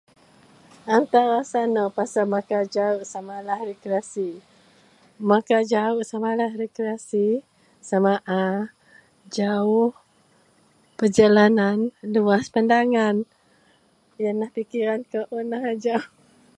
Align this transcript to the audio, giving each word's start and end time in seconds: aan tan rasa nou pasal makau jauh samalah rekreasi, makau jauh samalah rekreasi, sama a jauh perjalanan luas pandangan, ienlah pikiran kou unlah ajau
aan 0.91 1.03
tan 1.11 1.25
rasa 1.35 1.59
nou 1.75 1.89
pasal 1.99 2.25
makau 2.33 2.63
jauh 2.75 3.01
samalah 3.13 3.59
rekreasi, 3.69 4.29
makau 5.29 5.61
jauh 5.73 6.01
samalah 6.11 6.51
rekreasi, 6.63 7.27
sama 7.89 8.13
a 8.43 8.45
jauh 9.37 9.89
perjalanan 10.97 11.77
luas 12.15 12.45
pandangan, 12.55 13.15
ienlah 14.21 14.49
pikiran 14.57 15.01
kou 15.11 15.23
unlah 15.39 15.63
ajau 15.73 16.01